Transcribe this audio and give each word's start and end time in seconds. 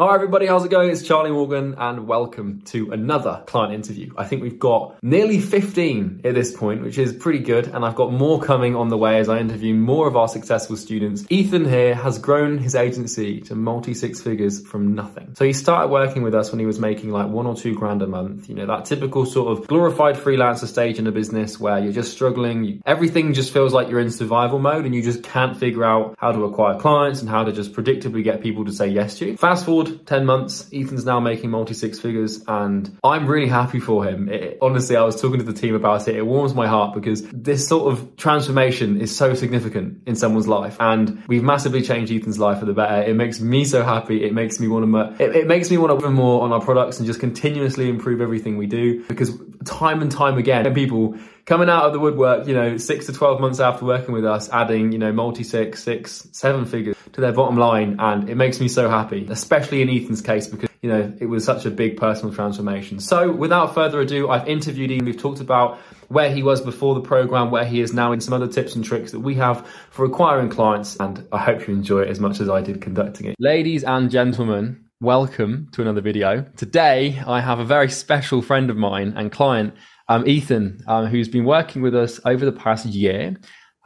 Hi 0.00 0.14
everybody, 0.14 0.46
how's 0.46 0.64
it 0.64 0.70
going? 0.70 0.88
It's 0.88 1.02
Charlie 1.02 1.30
Morgan 1.30 1.74
and 1.76 2.06
welcome 2.06 2.62
to 2.68 2.90
another 2.90 3.42
client 3.46 3.74
interview. 3.74 4.14
I 4.16 4.24
think 4.24 4.42
we've 4.42 4.58
got 4.58 4.96
nearly 5.02 5.38
15 5.42 6.22
at 6.24 6.32
this 6.32 6.56
point, 6.56 6.82
which 6.82 6.96
is 6.96 7.12
pretty 7.12 7.40
good. 7.40 7.66
And 7.66 7.84
I've 7.84 7.96
got 7.96 8.10
more 8.10 8.40
coming 8.40 8.74
on 8.74 8.88
the 8.88 8.96
way 8.96 9.18
as 9.18 9.28
I 9.28 9.40
interview 9.40 9.74
more 9.74 10.08
of 10.08 10.16
our 10.16 10.26
successful 10.26 10.78
students. 10.78 11.26
Ethan 11.28 11.68
here 11.68 11.94
has 11.94 12.18
grown 12.18 12.56
his 12.56 12.74
agency 12.74 13.42
to 13.42 13.54
multi 13.54 13.92
six 13.92 14.22
figures 14.22 14.66
from 14.66 14.94
nothing. 14.94 15.34
So 15.34 15.44
he 15.44 15.52
started 15.52 15.88
working 15.88 16.22
with 16.22 16.34
us 16.34 16.50
when 16.50 16.60
he 16.60 16.64
was 16.64 16.80
making 16.80 17.10
like 17.10 17.28
one 17.28 17.46
or 17.46 17.54
two 17.54 17.74
grand 17.74 18.00
a 18.00 18.06
month. 18.06 18.48
You 18.48 18.54
know, 18.54 18.64
that 18.64 18.86
typical 18.86 19.26
sort 19.26 19.58
of 19.58 19.66
glorified 19.66 20.16
freelancer 20.16 20.66
stage 20.66 20.98
in 20.98 21.08
a 21.08 21.12
business 21.12 21.60
where 21.60 21.78
you're 21.78 21.92
just 21.92 22.10
struggling. 22.10 22.80
Everything 22.86 23.34
just 23.34 23.52
feels 23.52 23.74
like 23.74 23.90
you're 23.90 24.00
in 24.00 24.10
survival 24.10 24.60
mode 24.60 24.86
and 24.86 24.94
you 24.94 25.02
just 25.02 25.22
can't 25.22 25.58
figure 25.58 25.84
out 25.84 26.14
how 26.16 26.32
to 26.32 26.44
acquire 26.44 26.80
clients 26.80 27.20
and 27.20 27.28
how 27.28 27.44
to 27.44 27.52
just 27.52 27.74
predictably 27.74 28.24
get 28.24 28.40
people 28.40 28.64
to 28.64 28.72
say 28.72 28.86
yes 28.86 29.18
to 29.18 29.26
you. 29.26 29.36
Fast 29.36 29.66
forward 29.66 29.89
10 29.98 30.26
months, 30.26 30.68
Ethan's 30.72 31.04
now 31.04 31.20
making 31.20 31.50
multi 31.50 31.74
six 31.74 31.98
figures, 31.98 32.42
and 32.46 32.98
I'm 33.04 33.26
really 33.26 33.48
happy 33.48 33.80
for 33.80 34.04
him. 34.04 34.28
It, 34.28 34.58
honestly, 34.60 34.96
I 34.96 35.02
was 35.02 35.20
talking 35.20 35.38
to 35.38 35.44
the 35.44 35.52
team 35.52 35.74
about 35.74 36.08
it. 36.08 36.16
It 36.16 36.26
warms 36.26 36.54
my 36.54 36.66
heart 36.66 36.94
because 36.94 37.22
this 37.32 37.66
sort 37.66 37.92
of 37.92 38.16
transformation 38.16 39.00
is 39.00 39.14
so 39.14 39.34
significant 39.34 40.02
in 40.06 40.16
someone's 40.16 40.48
life, 40.48 40.76
and 40.80 41.22
we've 41.28 41.42
massively 41.42 41.82
changed 41.82 42.12
Ethan's 42.12 42.38
life 42.38 42.58
for 42.58 42.66
the 42.66 42.74
better. 42.74 43.02
It 43.02 43.14
makes 43.14 43.40
me 43.40 43.64
so 43.64 43.82
happy. 43.82 44.24
It 44.24 44.32
makes 44.32 44.60
me 44.60 44.68
want 44.68 44.90
to, 45.18 45.24
it, 45.24 45.36
it 45.36 45.46
makes 45.46 45.70
me 45.70 45.78
want 45.78 45.90
to 45.90 46.06
work 46.06 46.14
more 46.14 46.42
on 46.42 46.52
our 46.52 46.60
products 46.60 46.98
and 46.98 47.06
just 47.06 47.20
continuously 47.20 47.88
improve 47.88 48.20
everything 48.20 48.56
we 48.56 48.66
do 48.66 49.04
because 49.06 49.32
time 49.64 50.02
and 50.02 50.10
time 50.10 50.38
again, 50.38 50.72
people 50.74 51.16
coming 51.50 51.68
out 51.68 51.82
of 51.82 51.92
the 51.92 51.98
woodwork, 51.98 52.46
you 52.46 52.54
know, 52.54 52.76
six 52.76 53.06
to 53.06 53.12
12 53.12 53.40
months 53.40 53.58
after 53.58 53.84
working 53.84 54.14
with 54.14 54.24
us, 54.24 54.48
adding, 54.50 54.92
you 54.92 54.98
know, 54.98 55.10
multi 55.10 55.42
six, 55.42 55.82
six, 55.82 56.28
seven 56.30 56.64
figures 56.64 56.96
to 57.12 57.20
their 57.20 57.32
bottom 57.32 57.56
line. 57.56 57.96
And 57.98 58.30
it 58.30 58.36
makes 58.36 58.60
me 58.60 58.68
so 58.68 58.88
happy, 58.88 59.26
especially 59.28 59.82
in 59.82 59.90
Ethan's 59.90 60.22
case, 60.22 60.46
because, 60.46 60.70
you 60.80 60.88
know, 60.88 61.12
it 61.18 61.26
was 61.26 61.44
such 61.44 61.66
a 61.66 61.70
big 61.72 61.96
personal 61.96 62.32
transformation. 62.32 63.00
So 63.00 63.32
without 63.32 63.74
further 63.74 63.98
ado, 63.98 64.30
I've 64.30 64.46
interviewed 64.46 64.92
Ethan. 64.92 65.06
We've 65.06 65.18
talked 65.18 65.40
about 65.40 65.78
where 66.06 66.32
he 66.32 66.44
was 66.44 66.60
before 66.60 66.94
the 66.94 67.00
program, 67.00 67.50
where 67.50 67.64
he 67.64 67.80
is 67.80 67.92
now, 67.92 68.12
and 68.12 68.22
some 68.22 68.32
other 68.32 68.46
tips 68.46 68.76
and 68.76 68.84
tricks 68.84 69.10
that 69.10 69.18
we 69.18 69.34
have 69.34 69.66
for 69.90 70.04
acquiring 70.04 70.50
clients. 70.50 70.94
And 71.00 71.26
I 71.32 71.38
hope 71.38 71.66
you 71.66 71.74
enjoy 71.74 72.02
it 72.02 72.10
as 72.10 72.20
much 72.20 72.38
as 72.38 72.48
I 72.48 72.60
did 72.60 72.80
conducting 72.80 73.26
it. 73.26 73.34
Ladies 73.40 73.82
and 73.82 74.08
gentlemen, 74.08 74.84
welcome 75.00 75.68
to 75.72 75.82
another 75.82 76.00
video. 76.00 76.42
Today, 76.56 77.20
I 77.26 77.40
have 77.40 77.58
a 77.58 77.64
very 77.64 77.90
special 77.90 78.40
friend 78.40 78.70
of 78.70 78.76
mine 78.76 79.14
and 79.16 79.32
client 79.32 79.74
um, 80.10 80.26
Ethan, 80.26 80.82
um, 80.88 81.06
who's 81.06 81.28
been 81.28 81.44
working 81.44 81.82
with 81.82 81.94
us 81.94 82.18
over 82.26 82.44
the 82.44 82.52
past 82.52 82.84
year, 82.84 83.36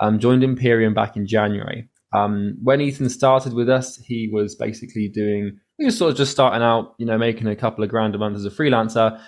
um, 0.01 0.19
joined 0.19 0.43
Imperium 0.43 0.95
back 0.95 1.17
in 1.17 1.27
January. 1.27 1.87
Um, 2.15 2.57
when 2.63 2.81
Ethan 2.81 3.11
started 3.11 3.53
with 3.53 3.69
us, 3.69 3.99
he 3.99 4.31
was 4.33 4.55
basically 4.55 5.07
doing, 5.07 5.59
he 5.77 5.85
was 5.85 5.99
sort 5.99 6.13
of 6.13 6.17
just 6.17 6.33
starting 6.33 6.63
out, 6.63 6.95
you 6.99 7.05
know, 7.05 7.19
making 7.19 7.47
a 7.47 7.55
couple 7.55 7.85
of 7.85 7.91
grand 7.91 8.15
a 8.15 8.19
month 8.19 8.37
as 8.37 8.47
a 8.47 8.51
freelancer. 8.51 9.21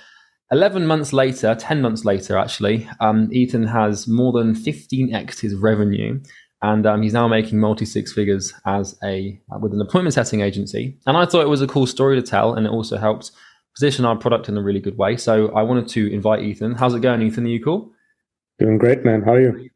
11 0.51 0.87
months 0.87 1.13
later, 1.13 1.55
10 1.55 1.83
months 1.83 2.07
later, 2.07 2.39
actually, 2.39 2.89
um, 3.01 3.29
Ethan 3.31 3.67
has 3.67 4.09
more 4.09 4.33
than 4.33 4.55
15x 4.55 5.41
his 5.41 5.55
revenue. 5.55 6.19
And 6.63 6.87
um, 6.87 7.03
he's 7.03 7.13
now 7.13 7.29
making 7.29 7.61
multi 7.61 7.85
six 7.85 8.15
figures 8.15 8.55
as 8.65 8.97
a 9.05 9.39
uh, 9.53 9.59
with 9.59 9.75
an 9.75 9.83
appointment 9.83 10.15
setting 10.15 10.41
agency. 10.41 10.97
And 11.07 11.15
I 11.15 11.27
thought 11.27 11.43
it 11.43 11.51
was 11.51 11.61
a 11.61 11.67
cool 11.67 11.87
story 11.87 12.17
to 12.17 12.27
tell, 12.27 12.55
and 12.55 12.67
it 12.67 12.71
also 12.71 12.97
helped 12.97 13.33
position 13.77 14.05
our 14.05 14.17
product 14.17 14.49
in 14.49 14.57
a 14.57 14.63
really 14.63 14.81
good 14.81 14.97
way. 14.99 15.17
So 15.17 15.53
I 15.53 15.63
wanted 15.63 15.89
to 15.89 16.13
invite 16.13 16.43
Ethan. 16.43 16.75
How's 16.75 16.95
it 16.95 17.01
going, 17.01 17.23
Ethan? 17.23 17.45
Are 17.45 17.49
you 17.49 17.63
cool? 17.63 17.93
Doing 18.59 18.79
great, 18.79 19.05
man. 19.05 19.23
How 19.23 19.35
are 19.35 19.41
you? 19.41 19.71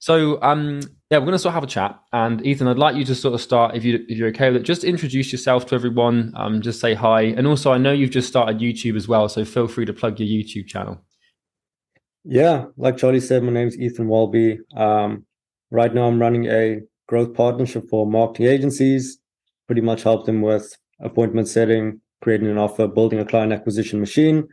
So 0.00 0.40
um, 0.42 0.80
yeah, 1.10 1.18
we're 1.18 1.24
going 1.24 1.32
to 1.32 1.38
sort 1.38 1.52
of 1.52 1.54
have 1.54 1.64
a 1.64 1.68
chat. 1.68 1.98
And 2.12 2.44
Ethan, 2.44 2.68
I'd 2.68 2.78
like 2.78 2.94
you 2.94 3.04
to 3.04 3.14
sort 3.14 3.34
of 3.34 3.40
start, 3.40 3.74
if 3.74 3.84
you 3.84 4.04
if 4.08 4.18
you're 4.18 4.28
okay 4.28 4.50
with 4.50 4.60
it, 4.60 4.64
just 4.64 4.84
introduce 4.84 5.32
yourself 5.32 5.64
to 5.66 5.74
everyone. 5.74 6.32
Um, 6.36 6.60
just 6.60 6.80
say 6.80 6.94
hi, 6.94 7.22
and 7.22 7.46
also 7.46 7.72
I 7.72 7.78
know 7.78 7.92
you've 7.92 8.10
just 8.10 8.28
started 8.28 8.58
YouTube 8.58 8.96
as 8.96 9.08
well, 9.08 9.28
so 9.28 9.44
feel 9.44 9.68
free 9.68 9.86
to 9.86 9.92
plug 9.94 10.20
your 10.20 10.28
YouTube 10.28 10.66
channel. 10.66 11.02
Yeah, 12.24 12.66
like 12.76 12.98
Charlie 12.98 13.20
said, 13.20 13.42
my 13.42 13.52
name 13.52 13.68
is 13.68 13.78
Ethan 13.78 14.06
Welby. 14.06 14.60
Um, 14.76 15.24
right 15.70 15.94
now, 15.94 16.06
I'm 16.08 16.20
running 16.20 16.46
a 16.46 16.80
growth 17.06 17.32
partnership 17.32 17.88
for 17.88 18.06
marketing 18.06 18.46
agencies. 18.46 19.18
Pretty 19.66 19.80
much 19.80 20.02
help 20.02 20.26
them 20.26 20.42
with 20.42 20.76
appointment 21.00 21.48
setting, 21.48 22.02
creating 22.22 22.48
an 22.48 22.58
offer, 22.58 22.86
building 22.86 23.18
a 23.18 23.24
client 23.24 23.52
acquisition 23.52 24.00
machine. 24.00 24.48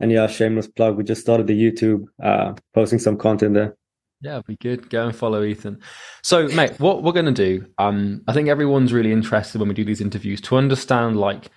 And 0.00 0.10
yeah, 0.10 0.26
shameless 0.26 0.66
plug. 0.66 0.96
We 0.96 1.04
just 1.04 1.20
started 1.20 1.46
the 1.46 1.60
YouTube, 1.60 2.04
uh, 2.22 2.54
posting 2.74 2.98
some 2.98 3.16
content 3.16 3.54
there. 3.54 3.76
Yeah, 4.20 4.40
be 4.46 4.56
good. 4.56 4.88
Go 4.88 5.06
and 5.06 5.14
follow 5.14 5.42
Ethan. 5.42 5.80
So, 6.22 6.46
mate, 6.48 6.78
what 6.78 7.02
we're 7.02 7.12
going 7.12 7.26
to 7.26 7.32
do, 7.32 7.66
um, 7.78 8.22
I 8.28 8.32
think 8.32 8.48
everyone's 8.48 8.92
really 8.92 9.12
interested 9.12 9.60
when 9.60 9.68
we 9.68 9.74
do 9.74 9.84
these 9.84 10.00
interviews 10.00 10.40
to 10.42 10.56
understand 10.56 11.18
like 11.18 11.50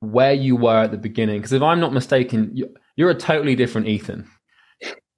where 0.00 0.32
you 0.32 0.56
were 0.56 0.78
at 0.78 0.90
the 0.90 0.98
beginning. 0.98 1.38
Because 1.38 1.52
if 1.52 1.62
I'm 1.62 1.80
not 1.80 1.92
mistaken, 1.92 2.56
you're 2.96 3.10
a 3.10 3.14
totally 3.14 3.56
different 3.56 3.88
Ethan 3.88 4.28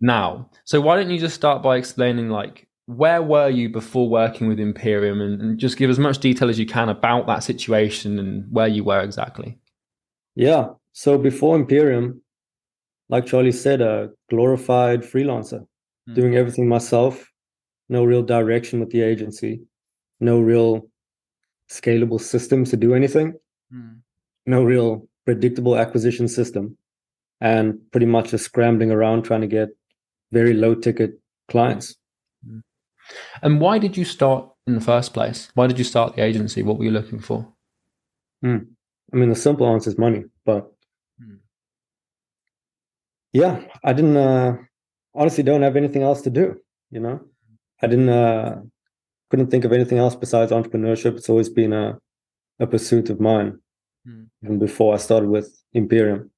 now. 0.00 0.50
So 0.64 0.80
why 0.80 0.96
don't 0.96 1.10
you 1.10 1.18
just 1.18 1.34
start 1.34 1.62
by 1.62 1.76
explaining 1.76 2.30
like 2.30 2.68
where 2.86 3.22
were 3.22 3.48
you 3.48 3.68
before 3.68 4.08
working 4.08 4.48
with 4.48 4.60
Imperium, 4.60 5.20
and, 5.20 5.40
and 5.40 5.58
just 5.58 5.76
give 5.76 5.90
as 5.90 5.98
much 5.98 6.18
detail 6.18 6.50
as 6.50 6.58
you 6.58 6.66
can 6.66 6.88
about 6.88 7.26
that 7.26 7.44
situation 7.44 8.18
and 8.18 8.44
where 8.50 8.68
you 8.68 8.84
were 8.84 9.00
exactly. 9.00 9.58
Yeah. 10.34 10.68
So 10.92 11.18
before 11.18 11.56
Imperium, 11.56 12.22
like 13.08 13.26
Charlie 13.26 13.52
said, 13.52 13.80
a 13.80 14.10
glorified 14.30 15.02
freelancer, 15.02 15.66
mm. 16.08 16.14
doing 16.14 16.36
everything 16.36 16.68
myself, 16.68 17.30
no 17.88 18.04
real 18.04 18.22
direction 18.22 18.80
with 18.80 18.90
the 18.90 19.02
agency, 19.02 19.62
no 20.20 20.40
real 20.40 20.88
scalable 21.70 22.20
system 22.20 22.64
to 22.64 22.76
do 22.76 22.94
anything, 22.94 23.34
mm. 23.72 23.98
no 24.46 24.62
real 24.62 25.06
predictable 25.24 25.76
acquisition 25.76 26.28
system, 26.28 26.76
and 27.40 27.78
pretty 27.90 28.06
much 28.06 28.30
just 28.30 28.44
scrambling 28.44 28.90
around 28.90 29.22
trying 29.22 29.40
to 29.42 29.46
get 29.46 29.68
very 30.30 30.54
low 30.54 30.74
ticket 30.74 31.18
clients. 31.48 31.96
Mm. 32.46 32.62
And 33.42 33.60
why 33.60 33.78
did 33.78 33.96
you 33.96 34.04
start 34.04 34.48
in 34.66 34.74
the 34.74 34.80
first 34.80 35.12
place? 35.12 35.50
Why 35.54 35.66
did 35.66 35.78
you 35.78 35.84
start 35.84 36.16
the 36.16 36.22
agency? 36.22 36.62
What 36.62 36.78
were 36.78 36.84
you 36.84 36.90
looking 36.90 37.20
for? 37.20 37.52
Mm. 38.44 38.68
I 39.12 39.16
mean, 39.16 39.28
the 39.28 39.34
simple 39.34 39.66
answer 39.66 39.90
is 39.90 39.98
money, 39.98 40.24
but 40.44 40.72
hmm. 41.20 41.36
yeah, 43.32 43.60
I 43.84 43.92
didn't 43.92 44.16
uh, 44.16 44.56
honestly 45.14 45.44
don't 45.44 45.62
have 45.62 45.76
anything 45.76 46.02
else 46.02 46.22
to 46.22 46.30
do. 46.30 46.60
You 46.90 47.00
know, 47.00 47.20
I 47.82 47.86
didn't 47.86 48.08
uh, 48.08 48.62
couldn't 49.30 49.50
think 49.50 49.64
of 49.64 49.72
anything 49.72 49.98
else 49.98 50.14
besides 50.14 50.52
entrepreneurship. 50.52 51.16
It's 51.16 51.28
always 51.28 51.48
been 51.48 51.72
a 51.72 51.98
a 52.58 52.66
pursuit 52.66 53.10
of 53.10 53.20
mine, 53.20 53.58
hmm. 54.06 54.24
even 54.42 54.58
before 54.58 54.94
I 54.94 54.98
started 54.98 55.28
with 55.28 55.62
Imperium. 55.72 56.30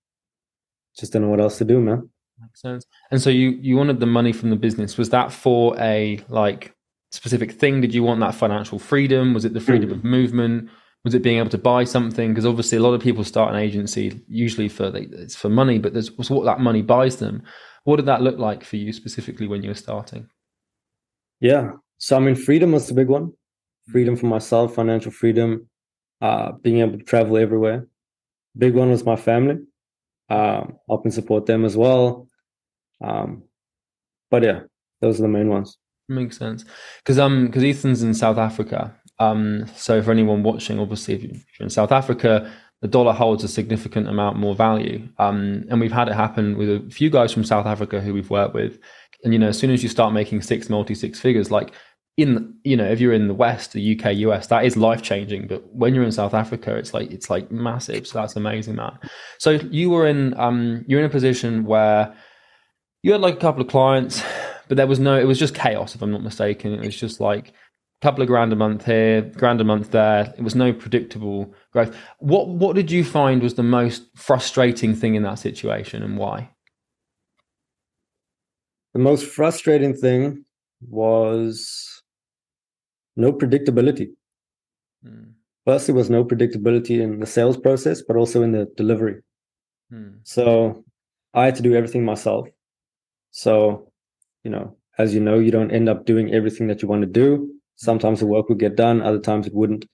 Just 0.99 1.13
don't 1.13 1.23
know 1.23 1.29
what 1.29 1.41
else 1.41 1.59
to 1.59 1.65
do, 1.65 1.81
man. 1.81 2.09
Makes 2.41 2.63
sense. 2.63 2.87
And 3.11 3.23
so 3.23 3.31
you 3.31 3.51
you 3.51 3.77
wanted 3.77 4.01
the 4.01 4.07
money 4.07 4.33
from 4.33 4.51
the 4.51 4.57
business. 4.57 4.99
Was 4.99 5.11
that 5.11 5.33
for 5.33 5.79
a 5.79 6.21
like 6.29 6.75
specific 7.13 7.53
thing? 7.53 7.81
Did 7.81 7.95
you 7.95 8.03
want 8.03 8.21
that 8.21 8.35
financial 8.35 8.79
freedom? 8.79 9.35
Was 9.35 9.45
it 9.45 9.55
the 9.55 9.61
freedom 9.61 9.91
mm. 9.91 9.95
of 9.95 10.05
movement? 10.05 10.71
Was 11.05 11.15
it 11.15 11.23
being 11.23 11.39
able 11.39 11.51
to 11.51 11.59
buy 11.59 11.85
something? 11.85 12.31
Because 12.31 12.47
obviously, 12.47 12.79
a 12.79 12.83
lot 12.83 12.95
of 12.95 13.03
people 13.03 13.25
start 13.25 13.53
an 13.53 13.61
agency 13.61 14.23
usually 14.27 14.69
for 14.69 14.91
it's 14.95 15.37
for 15.37 15.51
money, 15.51 15.79
but 15.79 15.93
there's 15.93 16.11
what 16.17 16.45
that 16.45 16.61
money 16.61 16.83
buys 16.83 17.17
them. 17.17 17.43
What 17.85 17.97
did 17.97 18.07
that 18.07 18.23
look 18.23 18.39
like 18.39 18.65
for 18.65 18.77
you 18.77 18.93
specifically 18.93 19.47
when 19.47 19.63
you 19.63 19.71
were 19.71 19.75
starting? 19.75 20.29
Yeah, 21.41 21.73
so 21.99 22.17
I 22.17 22.21
mean, 22.21 22.35
freedom 22.35 22.73
was 22.73 22.89
the 22.89 22.95
big 22.95 23.09
one. 23.09 23.33
Freedom 23.93 24.17
for 24.17 24.27
myself, 24.27 24.75
financial 24.75 25.13
freedom, 25.13 25.69
uh, 26.23 26.53
being 26.53 26.79
able 26.79 26.99
to 26.99 27.05
travel 27.05 27.37
everywhere. 27.37 27.87
Big 28.57 28.75
one 28.75 28.91
was 28.91 29.05
my 29.05 29.17
family, 29.17 29.59
um, 30.31 30.79
helping 30.89 31.13
support 31.13 31.45
them 31.45 31.67
as 31.67 31.77
well. 31.77 32.29
Um, 33.03 33.43
but 34.31 34.43
yeah, 34.43 34.61
those 35.03 35.19
are 35.19 35.23
the 35.23 35.29
main 35.29 35.49
ones. 35.49 35.77
Makes 36.09 36.37
sense 36.37 36.67
because 36.99 37.19
um 37.19 37.47
because 37.47 37.65
Ethan's 37.65 38.03
in 38.03 38.13
South 38.13 38.37
Africa 38.37 38.95
um, 39.19 39.67
so 39.77 40.03
for 40.03 40.11
anyone 40.11 40.43
watching, 40.43 40.79
obviously, 40.79 41.15
if 41.15 41.23
you're 41.23 41.33
in 41.61 41.71
South 41.71 41.93
Africa, 41.93 42.53
the 42.81 42.89
dollar 42.89 43.13
holds 43.13 43.45
a 43.45 43.49
significant 43.49 44.09
amount 44.09 44.37
more 44.37 44.55
value. 44.55 45.09
Um, 45.19 45.65
and 45.71 45.81
we've 45.81 45.93
had 45.93 46.09
it 46.09 46.15
happen 46.15 46.59
with 46.59 46.69
a 46.69 46.91
few 46.91 47.11
guys 47.11 47.33
from 47.33 47.45
South 47.45 47.67
Africa 47.67 48.01
who 48.01 48.13
we've 48.13 48.31
worked 48.31 48.55
with. 48.55 48.79
And 49.23 49.33
you 49.33 49.39
know, 49.39 49.49
as 49.49 49.59
soon 49.59 49.71
as 49.71 49.83
you 49.83 49.89
start 49.89 50.13
making 50.13 50.43
six 50.43 50.69
multi 50.69 50.95
six 50.95 51.19
figures, 51.19 51.51
like 51.51 51.73
in 52.17 52.55
you 52.63 52.77
know, 52.77 52.85
if 52.85 53.01
you're 53.01 53.13
in 53.13 53.29
the 53.29 53.35
West, 53.35 53.73
the 53.73 53.99
UK, 53.99 54.17
US, 54.17 54.49
that 54.49 54.65
is 54.65 54.77
life 54.77 55.03
changing. 55.03 55.47
But 55.47 55.65
when 55.75 55.95
you're 55.95 56.05
in 56.05 56.13
South 56.13 56.35
Africa, 56.35 56.77
it's 56.77 56.93
like 56.93 57.11
it's 57.11 57.31
like 57.31 57.51
massive. 57.51 58.07
So 58.07 58.21
that's 58.21 58.37
amazing, 58.37 58.75
man. 58.75 58.99
So 59.39 59.53
you 59.53 59.91
were 59.91 60.07
in 60.07 60.39
um, 60.39 60.85
you're 60.87 61.01
in 61.01 61.07
a 61.07 61.11
position 61.11 61.65
where 61.65 62.15
you 63.03 63.13
had 63.13 63.21
like 63.21 63.35
a 63.35 63.39
couple 63.39 63.63
of 63.63 63.69
clients, 63.69 64.23
but 64.69 64.77
there 64.77 64.87
was 64.87 64.99
no, 64.99 65.19
it 65.19 65.25
was 65.25 65.39
just 65.39 65.55
chaos, 65.55 65.95
if 65.95 66.03
I'm 66.03 66.11
not 66.11 66.23
mistaken. 66.23 66.73
It 66.73 66.85
was 66.85 66.97
just 66.97 67.21
like 67.21 67.53
couple 68.05 68.21
of 68.21 68.29
grand 68.29 68.53
a 68.53 68.57
month 68.57 68.85
here, 68.85 69.23
grand 69.23 69.63
a 69.63 69.65
month 69.65 69.91
there. 69.93 70.35
It 70.37 70.43
was 70.43 70.55
no 70.55 70.75
predictable 70.75 71.55
growth. 71.73 71.97
What 72.19 72.49
what 72.49 72.77
did 72.77 72.91
you 72.91 73.03
find 73.03 73.43
was 73.43 73.55
the 73.55 73.63
most 73.63 74.03
frustrating 74.15 74.95
thing 74.95 75.15
in 75.15 75.23
that 75.23 75.39
situation, 75.39 76.03
and 76.03 76.19
why? 76.19 76.51
The 78.93 78.99
most 78.99 79.25
frustrating 79.25 79.95
thing 79.95 80.45
was 80.83 82.03
no 83.17 83.33
predictability. 83.33 84.09
Hmm. 85.03 85.31
first 85.65 85.87
there 85.87 85.97
was 85.97 86.11
no 86.11 86.25
predictability 86.25 87.01
in 87.01 87.21
the 87.21 87.27
sales 87.27 87.57
process, 87.57 88.03
but 88.03 88.17
also 88.17 88.43
in 88.43 88.53
the 88.53 88.67
delivery. 88.77 89.17
Hmm. 89.91 90.17
So 90.25 90.85
I 91.33 91.47
had 91.47 91.57
to 91.57 91.63
do 91.63 91.75
everything 91.75 92.05
myself. 92.05 92.49
So, 93.31 93.91
you 94.45 94.51
know, 94.51 94.77
as 94.99 95.15
you 95.15 95.21
know, 95.21 95.39
you 95.39 95.51
don't 95.51 95.71
end 95.71 95.89
up 95.89 96.05
doing 96.05 96.35
everything 96.35 96.67
that 96.69 96.83
you 96.83 96.89
want 96.89 97.01
to 97.03 97.19
do. 97.25 97.54
Sometimes 97.77 98.21
the 98.21 98.27
work 98.27 98.49
would 98.49 98.59
get 98.59 98.77
done, 98.77 99.03
other 99.03 99.19
times 99.19 99.47
it 99.47 99.55
wouldn't. 99.55 99.87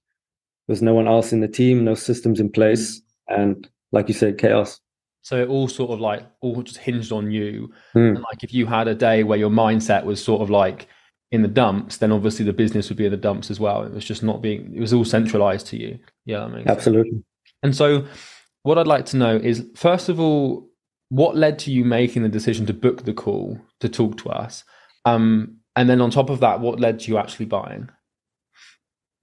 There's 0.67 0.83
no 0.83 0.95
one 0.95 1.09
else 1.09 1.33
in 1.33 1.41
the 1.41 1.49
team, 1.49 1.85
no 1.85 1.95
systems 1.95 2.39
in 2.39 2.51
place, 2.51 3.01
and 3.29 3.69
like 3.93 4.09
you 4.09 4.15
said, 4.15 4.39
chaos. 4.39 4.81
So 5.23 5.37
it 5.43 5.49
all 5.49 5.69
sort 5.69 5.91
of 5.91 6.01
like 6.01 6.25
all 6.41 6.63
just 6.63 6.79
hinged 6.79 7.13
on 7.13 7.31
you. 7.31 7.73
Mm. 7.95 8.17
And 8.17 8.23
like 8.23 8.43
if 8.43 8.55
you 8.55 8.67
had 8.67 8.89
a 8.89 8.95
day 8.95 9.23
where 9.23 9.39
your 9.39 9.51
mindset 9.51 10.05
was 10.05 10.23
sort 10.23 10.43
of 10.43 10.51
like 10.51 10.89
in 11.31 11.43
the 11.43 11.49
dumps, 11.49 11.99
then 11.99 12.13
obviously 12.13 12.45
the 12.45 12.53
business 12.53 12.89
would 12.89 12.99
be 12.99 13.05
in 13.05 13.11
the 13.11 13.17
dumps 13.17 13.51
as 13.51 13.61
well. 13.61 13.83
It 13.83 13.93
was 13.93 14.05
just 14.05 14.23
not 14.23 14.43
being 14.43 14.75
it 14.75 14.81
was 14.81 14.93
all 14.93 15.05
centralized 15.05 15.67
to 15.69 15.77
you. 15.77 15.99
Yeah, 16.25 16.45
I 16.45 16.49
mean, 16.49 16.69
absolutely. 16.69 17.11
Sense. 17.13 17.25
And 17.63 17.77
so 17.77 18.07
what 18.63 18.79
I'd 18.79 18.87
like 18.87 19.07
to 19.07 19.17
know 19.17 19.37
is 19.37 19.67
first 19.75 20.09
of 20.09 20.19
all, 20.19 20.69
what 21.09 21.37
led 21.37 21.59
to 21.61 21.73
you 21.73 21.85
making 21.85 22.23
the 22.23 22.29
decision 22.29 22.67
to 22.67 22.73
book 22.73 23.05
the 23.05 23.15
call 23.15 23.61
to 23.81 23.89
talk 23.89 24.17
to 24.19 24.31
us? 24.31 24.65
Um, 25.05 25.60
and 25.81 25.89
then 25.89 26.03
on 26.03 26.11
top 26.11 26.29
of 26.29 26.41
that, 26.41 26.61
what 26.61 26.79
led 26.79 27.01
to 27.01 27.11
you 27.11 27.17
actually 27.17 27.47
buying? 27.47 27.89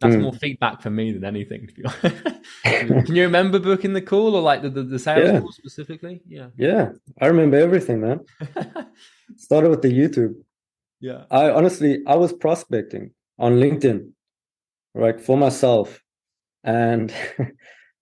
That's 0.01 0.15
mm. 0.15 0.24
more 0.24 0.33
feedback 0.33 0.81
for 0.81 0.89
me 0.89 1.12
than 1.12 1.24
anything. 1.24 1.69
Can 2.65 3.15
you 3.15 3.21
remember 3.21 3.59
booking 3.59 3.94
the 3.94 4.01
call 4.01 4.36
or 4.36 4.42
like 4.42 4.63
the, 4.63 4.71
the, 4.71 4.81
the 4.81 4.98
sales 4.98 5.31
yeah. 5.31 5.39
call 5.39 5.51
specifically? 5.51 6.19
Yeah. 6.27 6.48
Yeah. 6.57 6.94
I 7.21 7.27
remember 7.27 7.57
everything, 7.57 8.01
man. 8.01 8.21
Started 9.38 9.69
with 9.69 9.83
the 9.83 9.89
YouTube. 9.89 10.33
Yeah. 11.00 11.25
I 11.30 11.51
honestly, 11.51 12.00
I 12.07 12.15
was 12.15 12.33
prospecting 12.33 13.12
on 13.38 13.57
LinkedIn, 13.57 14.09
right, 14.95 15.21
for 15.21 15.38
myself. 15.38 16.01
And 16.63 17.13
it 17.38 17.54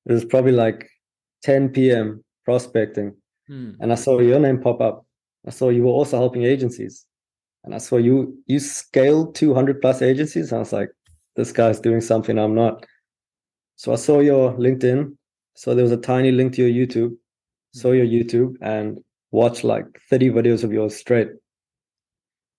was 0.05 0.23
probably 0.23 0.53
like 0.53 0.89
10 1.43 1.71
p.m. 1.71 2.23
prospecting. 2.45 3.17
Hmm. 3.49 3.71
And 3.81 3.91
I 3.91 3.95
saw 3.95 4.19
your 4.19 4.39
name 4.39 4.61
pop 4.61 4.79
up. 4.79 5.05
I 5.45 5.49
saw 5.49 5.67
you 5.67 5.83
were 5.83 5.91
also 5.91 6.15
helping 6.15 6.43
agencies. 6.43 7.05
And 7.65 7.73
I 7.73 7.79
saw 7.79 7.97
you 7.97 8.37
you 8.45 8.59
scaled 8.59 9.35
200 9.35 9.81
plus 9.81 10.01
agencies. 10.01 10.53
I 10.53 10.59
was 10.59 10.71
like, 10.71 10.89
this 11.35 11.51
guy's 11.51 11.79
doing 11.79 11.99
something 11.99 12.37
I'm 12.37 12.55
not. 12.55 12.85
So 13.75 13.91
I 13.91 13.95
saw 13.95 14.19
your 14.19 14.53
LinkedIn. 14.53 15.17
So 15.55 15.73
there 15.73 15.83
was 15.83 15.91
a 15.91 15.97
tiny 15.97 16.31
link 16.31 16.53
to 16.53 16.67
your 16.67 16.87
YouTube. 16.87 17.15
Saw 17.73 17.91
your 17.91 18.05
YouTube 18.05 18.55
and 18.61 18.99
watched 19.31 19.63
like 19.63 19.85
30 20.09 20.29
videos 20.29 20.63
of 20.63 20.71
yours 20.71 20.95
straight. 20.95 21.29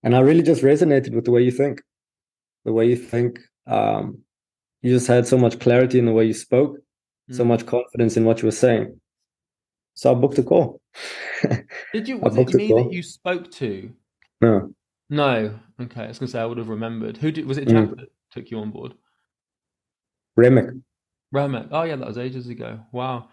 And 0.03 0.15
I 0.15 0.21
really 0.21 0.43
just 0.43 0.63
resonated 0.63 1.15
with 1.15 1.25
the 1.25 1.31
way 1.31 1.43
you 1.43 1.51
think. 1.51 1.81
The 2.65 2.73
way 2.73 2.87
you 2.87 2.97
think. 2.97 3.39
Um, 3.67 4.19
you 4.83 4.93
just 4.93 5.07
had 5.07 5.27
so 5.27 5.39
much 5.39 5.59
clarity 5.59 5.99
in 5.99 6.07
the 6.07 6.13
way 6.13 6.25
you 6.27 6.35
spoke, 6.35 6.77
mm. 7.31 7.35
so 7.35 7.45
much 7.45 7.67
confidence 7.67 8.17
in 8.17 8.25
what 8.25 8.43
you 8.43 8.47
were 8.47 8.53
saying. 8.53 9.01
So 9.95 10.13
I 10.13 10.15
booked 10.15 10.39
a 10.39 10.43
call. 10.43 10.81
Did 11.93 12.09
you? 12.09 12.19
Was 12.19 12.37
it 12.37 12.55
me 12.55 12.69
that 12.69 12.93
you 12.93 13.03
spoke 13.03 13.51
to? 13.53 13.91
No. 14.41 14.75
No. 15.09 15.59
Okay, 15.81 16.05
I 16.05 16.09
was 16.09 16.19
gonna 16.19 16.31
say 16.31 16.41
I 16.41 16.47
would 16.47 16.59
have 16.59 16.69
remembered. 16.69 17.17
Who 17.19 17.31
did? 17.31 17.47
Was 17.47 17.59
it 17.59 17.69
Jack 17.69 17.89
mm. 17.89 17.97
that 17.97 18.09
took 18.33 18.51
you 18.51 18.59
on 18.59 18.71
board? 18.71 18.95
Remek. 20.39 20.81
Remek. 21.35 21.69
Oh 21.71 21.83
yeah, 21.83 21.97
that 21.97 22.07
was 22.07 22.19
ages 22.19 22.49
ago. 22.49 22.81
Wow. 22.93 23.29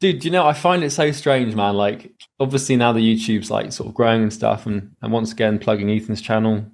Dude, 0.00 0.24
you 0.24 0.32
know, 0.32 0.44
I 0.44 0.52
find 0.52 0.82
it 0.82 0.90
so 0.90 1.12
strange, 1.12 1.54
man. 1.54 1.74
Like, 1.76 2.12
obviously 2.40 2.74
now 2.74 2.92
the 2.92 3.00
YouTube's 3.00 3.50
like 3.50 3.72
sort 3.72 3.88
of 3.88 3.94
growing 3.94 4.22
and 4.22 4.32
stuff, 4.32 4.66
and, 4.66 4.90
and 5.00 5.12
once 5.12 5.32
again 5.32 5.60
plugging 5.60 5.90
Ethan's 5.90 6.20
channel 6.20 6.66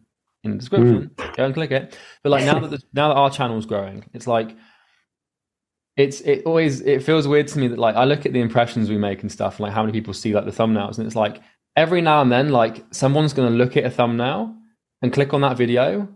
in 0.45 0.53
the 0.53 0.57
description. 0.57 1.11
Mm. 1.17 1.37
Go 1.37 1.45
and 1.45 1.55
click 1.55 1.71
it. 1.71 1.99
But 2.23 2.31
like 2.31 2.45
now 2.45 2.59
that 2.59 2.71
the, 2.71 2.83
now 2.95 3.09
that 3.09 3.17
our 3.17 3.31
channel's 3.31 3.67
growing, 3.67 4.05
it's 4.15 4.27
like 4.27 4.57
it's 5.97 6.21
it 6.23 6.45
always 6.47 6.81
it 6.81 7.03
feels 7.03 7.29
weird 7.29 7.49
to 7.49 7.59
me 7.59 7.69
that 7.69 7.79
like 7.79 7.97
I 7.97 8.05
look 8.05 8.25
at 8.25 8.33
the 8.33 8.41
impressions 8.41 8.89
we 8.89 8.97
make 8.97 9.21
and 9.23 9.31
stuff, 9.31 9.57
and 9.57 9.65
like 9.65 9.73
how 9.73 9.83
many 9.83 9.93
people 9.93 10.15
see 10.15 10.33
like 10.33 10.45
the 10.45 10.51
thumbnails, 10.51 10.97
and 10.99 11.07
it's 11.07 11.17
like 11.17 11.43
every 11.79 12.01
now 12.01 12.21
and 12.21 12.31
then, 12.31 12.49
like 12.49 12.85
someone's 12.91 13.33
gonna 13.33 13.57
look 13.57 13.77
at 13.77 13.85
a 13.85 13.91
thumbnail 13.91 14.55
and 15.01 15.13
click 15.13 15.33
on 15.33 15.43
that 15.43 15.57
video, 15.57 16.09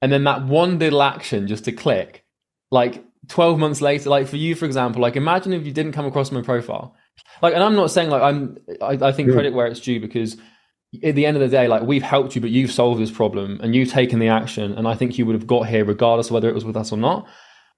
and 0.00 0.10
then 0.10 0.24
that 0.24 0.46
one 0.46 0.78
little 0.78 1.02
action 1.02 1.46
just 1.46 1.66
to 1.66 1.72
click, 1.72 2.24
like 2.70 3.04
12 3.28 3.58
months 3.58 3.82
later, 3.82 4.08
like 4.08 4.26
for 4.26 4.38
you, 4.38 4.54
for 4.54 4.64
example, 4.64 5.02
like 5.02 5.14
imagine 5.14 5.52
if 5.52 5.66
you 5.66 5.72
didn't 5.72 5.92
come 5.92 6.06
across 6.06 6.32
my 6.32 6.40
profile. 6.40 6.96
Like, 7.42 7.52
and 7.54 7.62
I'm 7.62 7.76
not 7.76 7.90
saying 7.90 8.08
like 8.08 8.22
I'm, 8.22 8.56
I, 8.80 9.08
I 9.08 9.12
think 9.12 9.30
credit 9.30 9.52
where 9.52 9.66
it's 9.66 9.80
due 9.80 10.00
because 10.00 10.38
at 11.04 11.14
the 11.14 11.26
end 11.26 11.36
of 11.36 11.42
the 11.42 11.48
day, 11.48 11.68
like 11.68 11.82
we've 11.82 12.02
helped 12.02 12.34
you, 12.34 12.40
but 12.40 12.50
you've 12.50 12.72
solved 12.72 13.00
this 13.00 13.10
problem 13.10 13.60
and 13.62 13.74
you've 13.74 13.90
taken 13.90 14.18
the 14.18 14.28
action. 14.28 14.72
And 14.72 14.88
I 14.88 14.94
think 14.94 15.18
you 15.18 15.26
would 15.26 15.34
have 15.34 15.46
got 15.46 15.68
here 15.68 15.84
regardless 15.84 16.28
of 16.28 16.32
whether 16.32 16.48
it 16.48 16.54
was 16.54 16.64
with 16.64 16.76
us 16.76 16.90
or 16.90 16.98
not. 16.98 17.28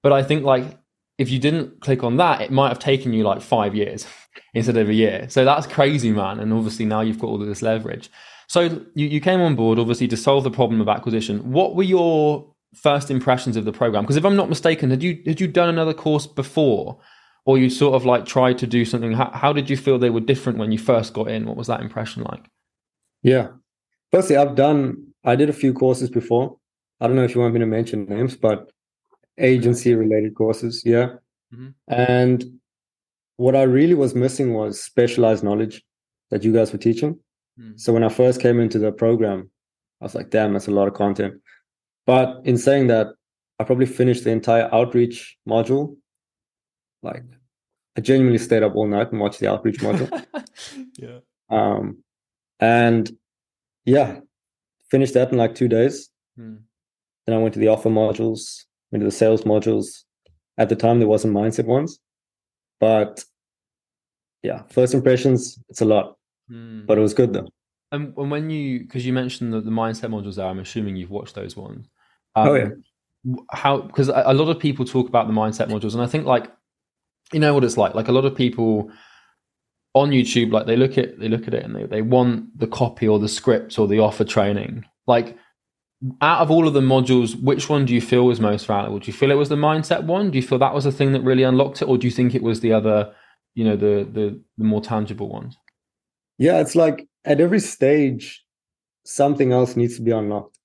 But 0.01 0.13
I 0.13 0.23
think 0.23 0.43
like 0.43 0.79
if 1.17 1.29
you 1.29 1.39
didn't 1.39 1.81
click 1.81 2.03
on 2.03 2.17
that, 2.17 2.41
it 2.41 2.51
might 2.51 2.69
have 2.69 2.79
taken 2.79 3.13
you 3.13 3.23
like 3.23 3.41
five 3.41 3.75
years 3.75 4.05
instead 4.53 4.77
of 4.77 4.89
a 4.89 4.93
year. 4.93 5.27
So 5.29 5.45
that's 5.45 5.67
crazy, 5.67 6.11
man. 6.11 6.39
And 6.39 6.51
obviously 6.53 6.85
now 6.85 7.01
you've 7.01 7.19
got 7.19 7.27
all 7.27 7.41
of 7.41 7.47
this 7.47 7.61
leverage. 7.61 8.09
So 8.47 8.61
you, 8.93 9.07
you 9.07 9.21
came 9.21 9.41
on 9.41 9.55
board 9.55 9.79
obviously 9.79 10.07
to 10.09 10.17
solve 10.17 10.43
the 10.43 10.51
problem 10.51 10.81
of 10.81 10.87
acquisition. 10.87 11.51
What 11.51 11.75
were 11.75 11.83
your 11.83 12.53
first 12.75 13.09
impressions 13.09 13.55
of 13.55 13.65
the 13.65 13.71
program? 13.71 14.03
Because 14.03 14.17
if 14.17 14.25
I'm 14.25 14.35
not 14.35 14.49
mistaken, 14.49 14.89
had 14.89 15.01
you 15.01 15.21
had 15.25 15.39
you 15.39 15.47
done 15.47 15.69
another 15.69 15.93
course 15.93 16.27
before, 16.27 16.99
or 17.45 17.57
you 17.57 17.69
sort 17.69 17.95
of 17.95 18.05
like 18.05 18.25
tried 18.25 18.57
to 18.59 18.67
do 18.67 18.85
something? 18.85 19.13
How, 19.13 19.31
how 19.31 19.53
did 19.53 19.69
you 19.69 19.77
feel 19.77 19.97
they 19.97 20.09
were 20.09 20.19
different 20.19 20.59
when 20.59 20.71
you 20.71 20.77
first 20.77 21.13
got 21.13 21.29
in? 21.29 21.45
What 21.45 21.57
was 21.57 21.67
that 21.67 21.81
impression 21.81 22.23
like? 22.23 22.49
Yeah, 23.23 23.49
firstly, 24.11 24.35
I've 24.35 24.55
done 24.55 25.13
I 25.23 25.35
did 25.35 25.49
a 25.49 25.53
few 25.53 25.73
courses 25.73 26.09
before. 26.09 26.57
I 27.01 27.07
don't 27.07 27.15
know 27.15 27.23
if 27.23 27.35
you 27.35 27.41
want 27.41 27.53
me 27.53 27.59
to 27.59 27.65
mention 27.65 28.05
names, 28.05 28.35
but 28.35 28.71
agency 29.39 29.93
related 29.93 30.35
courses, 30.35 30.83
yeah. 30.85 31.07
Mm-hmm. 31.53 31.69
And 31.87 32.59
what 33.37 33.55
I 33.55 33.63
really 33.63 33.93
was 33.93 34.15
missing 34.15 34.53
was 34.53 34.81
specialized 34.81 35.43
knowledge 35.43 35.83
that 36.31 36.43
you 36.43 36.53
guys 36.53 36.71
were 36.71 36.77
teaching. 36.79 37.19
Mm. 37.59 37.79
So 37.79 37.93
when 37.93 38.03
I 38.03 38.09
first 38.09 38.41
came 38.41 38.59
into 38.59 38.79
the 38.79 38.91
program, 38.91 39.49
I 40.01 40.05
was 40.05 40.15
like, 40.15 40.29
damn, 40.29 40.53
that's 40.53 40.67
a 40.67 40.71
lot 40.71 40.87
of 40.87 40.93
content. 40.93 41.35
But 42.05 42.41
in 42.45 42.57
saying 42.57 42.87
that, 42.87 43.07
I 43.59 43.63
probably 43.63 43.85
finished 43.85 44.23
the 44.23 44.31
entire 44.31 44.73
outreach 44.73 45.37
module. 45.47 45.95
Like, 47.01 47.23
I 47.97 48.01
genuinely 48.01 48.37
stayed 48.37 48.63
up 48.63 48.75
all 48.75 48.87
night 48.87 49.11
and 49.11 49.21
watched 49.21 49.39
the 49.39 49.49
outreach 49.49 49.79
module. 49.79 50.25
yeah. 50.97 51.19
Um, 51.49 52.03
and 52.59 53.09
yeah, 53.85 54.19
finished 54.89 55.13
that 55.13 55.31
in 55.31 55.37
like 55.37 55.55
two 55.55 55.67
days. 55.67 56.09
Mm. 56.37 56.59
Then 57.25 57.35
I 57.35 57.39
went 57.39 57.53
to 57.53 57.59
the 57.59 57.69
offer 57.69 57.89
modules, 57.89 58.65
went 58.95 59.01
to 59.01 59.05
the 59.05 59.11
sales 59.11 59.43
modules. 59.43 60.03
At 60.57 60.69
the 60.69 60.75
time, 60.75 60.99
there 60.99 61.07
wasn't 61.07 61.33
mindset 61.33 61.65
ones, 61.65 61.99
but 62.79 63.25
yeah, 64.41 64.61
first 64.69 64.93
impressions, 64.93 65.59
it's 65.67 65.81
a 65.81 65.85
lot. 65.85 66.17
Mm. 66.49 66.85
But 66.85 66.97
it 66.97 67.01
was 67.01 67.13
good 67.13 67.33
though. 67.33 67.49
And, 67.91 68.13
and 68.17 68.31
when 68.31 68.49
you, 68.49 68.79
because 68.79 69.05
you 69.05 69.11
mentioned 69.11 69.51
the, 69.51 69.59
the 69.59 69.71
mindset 69.71 70.09
modules 70.09 70.35
there, 70.35 70.45
I'm 70.45 70.59
assuming 70.59 70.95
you've 70.95 71.11
watched 71.11 71.35
those 71.35 71.57
ones. 71.57 71.89
Um, 72.35 72.47
oh 72.47 72.53
yeah. 72.53 72.69
How? 73.51 73.79
Because 73.81 74.07
a 74.07 74.33
lot 74.33 74.49
of 74.49 74.59
people 74.59 74.85
talk 74.85 75.09
about 75.09 75.27
the 75.27 75.33
mindset 75.33 75.67
modules, 75.67 75.93
and 75.93 76.01
I 76.01 76.07
think 76.07 76.25
like, 76.25 76.49
you 77.33 77.39
know 77.39 77.53
what 77.53 77.63
it's 77.63 77.75
like. 77.75 77.95
Like 77.95 78.07
a 78.07 78.11
lot 78.11 78.23
of 78.23 78.35
people 78.35 78.91
on 79.93 80.11
YouTube, 80.11 80.51
like 80.51 80.67
they 80.67 80.75
look 80.75 80.97
at 80.97 81.19
they 81.19 81.27
look 81.27 81.47
at 81.47 81.53
it 81.55 81.63
and 81.63 81.75
they 81.75 81.85
they 81.85 82.01
want 82.03 82.57
the 82.57 82.67
copy 82.67 83.07
or 83.07 83.17
the 83.17 83.27
script 83.27 83.79
or 83.79 83.87
the 83.87 83.99
offer 83.99 84.23
training. 84.23 84.85
Like 85.07 85.35
out 86.21 86.41
of 86.41 86.51
all 86.51 86.67
of 86.67 86.73
the 86.73 86.81
modules, 86.81 87.41
which 87.41 87.69
one 87.69 87.85
do 87.85 87.93
you 87.93 88.01
feel 88.01 88.25
was 88.25 88.39
most 88.39 88.65
valuable? 88.65 88.99
Do 88.99 89.07
you 89.07 89.13
feel 89.13 89.31
it 89.31 89.35
was 89.35 89.49
the 89.49 89.55
mindset 89.55 90.03
one? 90.03 90.31
Do 90.31 90.37
you 90.37 90.43
feel 90.43 90.59
that 90.59 90.73
was 90.73 90.83
the 90.83 90.91
thing 90.91 91.13
that 91.13 91.21
really 91.21 91.43
unlocked 91.43 91.81
it, 91.81 91.87
or 91.87 91.97
do 91.97 92.07
you 92.07 92.11
think 92.11 92.35
it 92.35 92.43
was 92.43 92.59
the 92.59 92.73
other, 92.73 93.13
you 93.53 93.63
know, 93.63 93.75
the 93.75 94.07
the, 94.11 94.41
the 94.57 94.63
more 94.63 94.81
tangible 94.81 95.29
ones? 95.29 95.57
Yeah, 96.37 96.59
it's 96.59 96.75
like 96.75 97.07
at 97.23 97.39
every 97.39 97.59
stage, 97.59 98.43
something 99.05 99.51
else 99.51 99.75
needs 99.75 99.95
to 99.95 100.01
be 100.01 100.11
unlocked. 100.11 100.59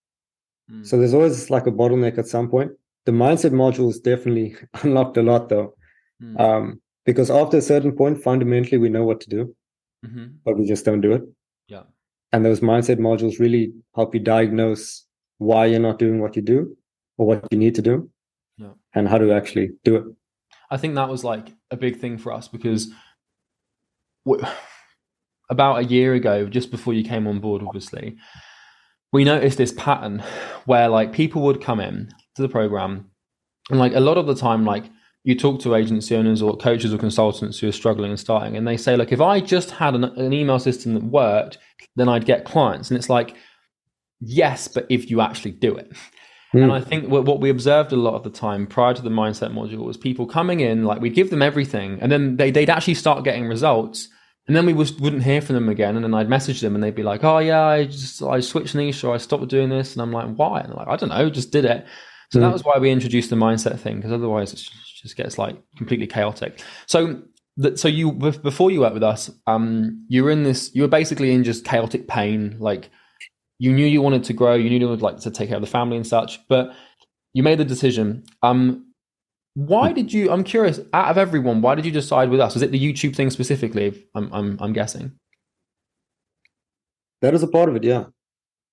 Mm. 0.70 0.87
So 0.87 0.99
there's 0.99 1.14
always 1.14 1.50
like 1.50 1.66
a 1.66 1.73
bottleneck 1.73 2.18
at 2.18 2.26
some 2.26 2.49
point. 2.49 2.73
The 3.06 3.12
mindset 3.12 3.52
module 3.52 3.88
is 3.88 4.00
definitely 4.00 4.56
unlocked 4.82 5.16
a 5.16 5.23
lot 5.23 5.49
though. 5.49 5.75
Mm. 6.23 6.40
Um, 6.40 6.80
because 7.06 7.30
after 7.30 7.56
a 7.56 7.62
certain 7.62 7.92
point, 7.92 8.23
fundamentally, 8.23 8.78
we 8.78 8.88
know 8.88 9.04
what 9.04 9.20
to 9.23 9.30
do, 9.30 9.54
mm-hmm. 10.06 10.26
but 10.44 10.59
we 10.59 10.66
just 10.66 10.85
don't 10.85 11.00
do 11.00 11.12
it. 11.12 11.23
Yeah. 11.66 11.85
And 12.32 12.44
those 12.44 12.61
mindset 12.61 12.99
modules 12.99 13.40
really 13.40 13.73
help 13.94 14.14
you 14.14 14.20
diagnose 14.20 15.06
why 15.40 15.64
you're 15.64 15.80
not 15.80 15.99
doing 15.99 16.20
what 16.20 16.37
you 16.37 16.42
do 16.42 16.76
or 17.16 17.26
what 17.26 17.47
you 17.50 17.59
need 17.59 17.75
to 17.75 17.82
do 17.82 18.11
yeah. 18.59 18.73
and 18.94 19.09
how 19.09 19.16
to 19.16 19.32
actually 19.32 19.70
do 19.85 19.97
it. 19.97 20.04
I 20.70 20.76
think 20.76 20.94
that 20.94 21.09
was 21.09 21.25
like 21.25 21.49
a 21.70 21.76
big 21.76 21.99
thing 21.99 22.18
for 22.18 22.30
us 22.30 22.47
because 22.47 22.92
about 25.49 25.78
a 25.78 25.85
year 25.85 26.12
ago, 26.12 26.47
just 26.47 26.70
before 26.70 26.92
you 26.92 27.02
came 27.02 27.26
on 27.26 27.40
board, 27.40 27.62
obviously, 27.62 28.18
we 29.12 29.25
noticed 29.25 29.56
this 29.56 29.73
pattern 29.73 30.23
where 30.66 30.88
like 30.88 31.14
people 31.14 31.40
would 31.42 31.62
come 31.62 31.80
in 31.80 32.11
to 32.35 32.42
the 32.42 32.49
program 32.49 33.11
and 33.70 33.80
like 33.80 33.94
a 33.94 34.00
lot 34.00 34.18
of 34.18 34.26
the 34.26 34.35
time, 34.35 34.66
like 34.66 34.85
you 35.25 35.35
talk 35.35 35.59
to 35.61 35.75
agency 35.75 36.14
owners 36.14 36.42
or 36.42 36.54
coaches 36.54 36.92
or 36.92 36.99
consultants 36.99 37.59
who 37.59 37.68
are 37.68 37.73
struggling 37.73 38.11
and 38.11 38.20
starting, 38.20 38.59
and 38.59 38.68
they 38.68 38.76
say, 38.76 38.94
like, 38.94 39.11
if 39.11 39.23
I 39.23 39.40
just 39.40 39.70
had 39.70 39.94
an, 39.94 40.04
an 40.04 40.35
email 40.35 40.59
system 40.59 40.92
that 40.94 41.02
worked, 41.02 41.56
then 41.97 42.11
I'd 42.11 42.26
get 42.26 42.44
clients. 42.44 42.90
And 42.90 42.99
it's 42.99 43.09
like, 43.09 43.37
yes, 44.20 44.68
but 44.68 44.86
if 44.88 45.10
you 45.10 45.20
actually 45.20 45.52
do 45.52 45.76
it. 45.76 45.92
Mm. 46.54 46.64
And 46.64 46.72
I 46.72 46.80
think 46.80 47.08
what 47.08 47.40
we 47.40 47.48
observed 47.48 47.92
a 47.92 47.96
lot 47.96 48.14
of 48.14 48.24
the 48.24 48.30
time 48.30 48.66
prior 48.66 48.92
to 48.94 49.02
the 49.02 49.10
mindset 49.10 49.52
module 49.52 49.84
was 49.84 49.96
people 49.96 50.26
coming 50.26 50.60
in, 50.60 50.84
like 50.84 51.00
we'd 51.00 51.14
give 51.14 51.30
them 51.30 51.42
everything, 51.42 51.98
and 52.00 52.10
then 52.10 52.36
they, 52.36 52.50
would 52.50 52.70
actually 52.70 52.94
start 52.94 53.24
getting 53.24 53.46
results. 53.46 54.08
And 54.48 54.56
then 54.56 54.66
we 54.66 54.72
was, 54.72 54.92
wouldn't 54.94 55.22
hear 55.22 55.40
from 55.40 55.54
them 55.54 55.68
again. 55.68 55.94
And 55.94 56.04
then 56.04 56.12
I'd 56.12 56.28
message 56.28 56.60
them 56.60 56.74
and 56.74 56.82
they'd 56.82 56.94
be 56.94 57.04
like, 57.04 57.22
oh, 57.22 57.38
yeah, 57.38 57.64
I 57.66 57.84
just, 57.84 58.20
I 58.20 58.40
switched 58.40 58.74
niche 58.74 59.04
or 59.04 59.14
I 59.14 59.18
stopped 59.18 59.46
doing 59.46 59.68
this. 59.68 59.92
And 59.92 60.02
I'm 60.02 60.10
like, 60.12 60.34
why? 60.34 60.60
And 60.60 60.74
like, 60.74 60.88
I 60.88 60.96
don't 60.96 61.10
know, 61.10 61.30
just 61.30 61.52
did 61.52 61.64
it. 61.64 61.86
So 62.32 62.38
mm. 62.38 62.42
that 62.42 62.52
was 62.52 62.64
why 62.64 62.78
we 62.78 62.90
introduced 62.90 63.30
the 63.30 63.36
mindset 63.36 63.78
thing, 63.78 63.96
because 63.96 64.10
otherwise 64.10 64.52
it 64.52 64.60
just 65.02 65.16
gets 65.16 65.38
like 65.38 65.56
completely 65.76 66.08
chaotic. 66.08 66.62
So 66.86 67.22
so 67.74 67.88
you 67.88 68.12
before 68.12 68.70
you 68.70 68.80
worked 68.80 68.94
with 68.94 69.02
us 69.02 69.30
um 69.46 70.04
you 70.08 70.24
were 70.24 70.30
in 70.30 70.44
this 70.44 70.74
you 70.74 70.82
were 70.82 70.88
basically 70.88 71.32
in 71.32 71.44
just 71.44 71.64
chaotic 71.64 72.08
pain 72.08 72.56
like 72.58 72.90
you 73.61 73.73
knew 73.73 73.87
you 73.87 74.02
wanted 74.02 74.25
to 74.25 74.33
grow 74.33 74.55
you 74.55 74.69
knew 74.69 74.81
you 74.81 74.88
would 74.88 75.02
like 75.02 75.19
to 75.19 75.31
take 75.31 75.49
care 75.49 75.57
of 75.57 75.62
the 75.62 75.75
family 75.79 75.97
and 75.97 76.07
such 76.07 76.40
but 76.49 76.73
you 77.33 77.45
made 77.45 77.59
the 77.59 77.64
decision. 77.64 78.25
Um 78.43 78.87
why 79.55 79.93
did 79.93 80.12
you 80.12 80.31
i'm 80.31 80.45
curious 80.45 80.79
out 80.93 81.11
of 81.11 81.19
everyone 81.19 81.61
why 81.61 81.75
did 81.75 81.85
you 81.85 81.93
decide 81.93 82.31
with 82.31 82.40
us? 82.40 82.55
Was 82.55 82.62
it 82.62 82.73
the 82.73 82.85
youtube 82.87 83.14
thing 83.14 83.31
specifically? 83.31 83.87
I'm 84.14 84.33
i'm, 84.33 84.59
I'm 84.61 84.73
guessing. 84.73 85.12
That 87.23 87.35
is 87.35 87.43
a 87.43 87.49
part 87.49 87.69
of 87.69 87.76
it 87.76 87.85
yeah. 87.85 88.05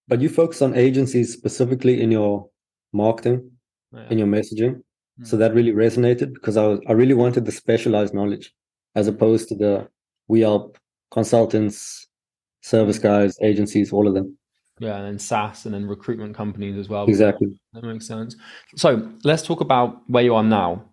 But 0.07 0.21
you 0.21 0.29
focus 0.29 0.61
on 0.61 0.73
agencies 0.73 1.33
specifically 1.33 2.01
in 2.01 2.11
your 2.11 2.49
marketing 2.93 3.51
oh, 3.93 3.99
yeah. 3.99 4.09
in 4.09 4.17
your 4.17 4.27
messaging. 4.27 4.75
Mm-hmm. 4.75 5.25
so 5.25 5.37
that 5.37 5.55
really 5.55 5.71
resonated 5.71 6.31
because 6.35 6.57
i 6.57 6.65
was 6.67 6.79
i 6.87 6.91
really 6.91 7.15
wanted 7.15 7.45
the 7.45 7.51
specialized 7.51 8.13
knowledge 8.13 8.53
as 8.95 9.07
opposed 9.07 9.47
to 9.49 9.55
the 9.55 9.87
we 10.27 10.41
help 10.41 10.77
consultants, 11.11 12.07
service 12.61 12.99
guys, 12.99 13.37
agencies, 13.41 13.93
all 13.93 14.07
of 14.07 14.13
them. 14.13 14.37
Yeah, 14.79 14.97
and 14.97 15.05
then 15.05 15.19
SaaS 15.19 15.65
and 15.65 15.73
then 15.73 15.87
recruitment 15.87 16.35
companies 16.35 16.77
as 16.77 16.87
well. 16.87 17.05
Exactly. 17.05 17.59
That 17.73 17.83
makes 17.83 18.07
sense. 18.07 18.35
So 18.75 19.09
let's 19.23 19.43
talk 19.43 19.61
about 19.61 20.01
where 20.07 20.23
you 20.23 20.35
are 20.35 20.43
now. 20.43 20.83